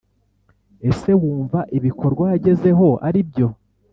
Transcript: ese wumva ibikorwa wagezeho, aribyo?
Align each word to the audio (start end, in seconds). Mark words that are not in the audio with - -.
ese 0.89 1.11
wumva 1.21 1.59
ibikorwa 1.77 2.23
wagezeho, 2.31 2.87
aribyo? 3.07 3.47